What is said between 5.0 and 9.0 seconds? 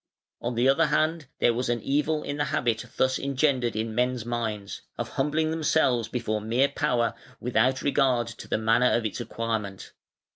humbling themselves before mere power without regard to the manner